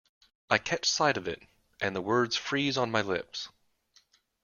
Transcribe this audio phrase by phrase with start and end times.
[0.49, 1.43] I catch sight of it,
[1.79, 3.49] and the words freeze on my lips.